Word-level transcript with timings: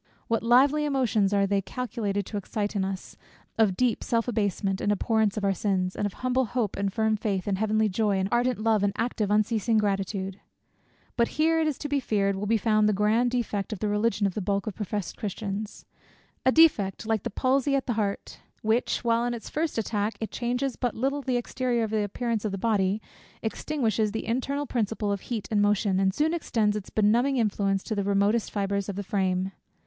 What 0.27 0.41
lively 0.41 0.83
emotions 0.83 1.31
are 1.31 1.45
they 1.45 1.61
calculated 1.61 2.25
to 2.25 2.37
excite 2.37 2.75
in 2.75 2.83
us 2.83 3.17
of 3.59 3.77
deep 3.77 4.03
self 4.03 4.27
abasement, 4.27 4.81
and 4.81 4.91
abhorrence 4.91 5.37
of 5.37 5.43
our 5.43 5.53
sins; 5.53 5.95
and 5.95 6.07
of 6.07 6.13
humble 6.13 6.45
hope, 6.45 6.75
and 6.75 6.91
firm 6.91 7.15
faith, 7.15 7.45
and 7.45 7.59
heavenly 7.59 7.87
joy, 7.87 8.17
and 8.17 8.27
ardent 8.31 8.57
love, 8.59 8.81
and 8.81 8.93
active 8.97 9.29
unceasing 9.29 9.77
gratitude! 9.77 10.39
But 11.17 11.27
here, 11.37 11.59
it 11.59 11.67
is 11.67 11.77
to 11.77 11.87
be 11.87 11.99
feared, 11.99 12.35
will 12.35 12.47
be 12.47 12.57
found 12.57 12.89
the 12.89 12.93
grand 12.93 13.29
defect 13.29 13.71
of 13.71 13.77
the 13.77 13.87
religion 13.89 14.25
of 14.25 14.33
the 14.33 14.41
bulk 14.41 14.65
of 14.65 14.73
professed 14.73 15.17
Christians; 15.17 15.85
a 16.47 16.51
defect, 16.51 17.05
like 17.05 17.21
the 17.21 17.29
palsy 17.29 17.75
at 17.75 17.85
the 17.85 17.93
heart, 17.93 18.39
which, 18.63 19.03
while 19.03 19.23
in 19.25 19.35
its 19.35 19.51
first 19.51 19.77
attack, 19.77 20.15
it 20.19 20.31
changes 20.31 20.75
but 20.75 20.95
little 20.95 21.21
the 21.21 21.37
exterior 21.37 21.83
appearance 22.03 22.43
of 22.43 22.51
the 22.51 22.57
body, 22.57 23.03
extinguishes 23.43 24.13
the 24.13 24.25
internal 24.25 24.65
principle 24.65 25.11
of 25.11 25.21
heat 25.21 25.47
and 25.51 25.61
motion, 25.61 25.99
and 25.99 26.11
soon 26.15 26.33
extends 26.33 26.75
its 26.75 26.89
benumbing 26.89 27.37
influence 27.37 27.83
to 27.83 27.93
the 27.93 28.03
remotest 28.03 28.49
fibres 28.49 28.89
of 28.89 28.95
the 28.95 29.03
frame. 29.03 29.51